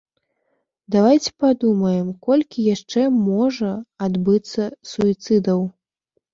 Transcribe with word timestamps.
Давайце 0.95 1.29
падумаем, 1.43 2.09
колькі 2.29 2.67
яшчэ 2.75 3.05
можа 3.29 3.71
адбыцца 4.09 4.61
суіцыдаў. 4.97 5.59